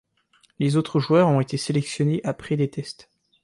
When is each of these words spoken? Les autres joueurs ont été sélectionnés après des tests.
Les 0.57 0.77
autres 0.77 0.99
joueurs 0.99 1.27
ont 1.27 1.41
été 1.41 1.57
sélectionnés 1.57 2.21
après 2.23 2.57
des 2.57 2.71
tests. 2.71 3.07